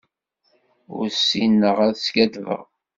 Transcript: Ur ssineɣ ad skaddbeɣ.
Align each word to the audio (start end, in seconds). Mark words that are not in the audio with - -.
Ur 0.97 1.05
ssineɣ 1.11 1.77
ad 1.87 1.95
skaddbeɣ. 2.05 2.63